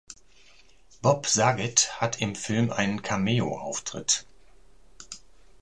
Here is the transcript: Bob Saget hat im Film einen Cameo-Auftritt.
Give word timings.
Bob 1.03 1.27
Saget 1.27 2.01
hat 2.01 2.21
im 2.23 2.33
Film 2.33 2.71
einen 2.71 3.03
Cameo-Auftritt. 3.03 4.25